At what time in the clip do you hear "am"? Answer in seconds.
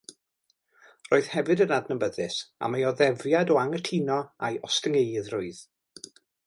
2.69-2.79